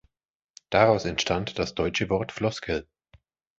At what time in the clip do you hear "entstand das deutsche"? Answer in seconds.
1.05-2.09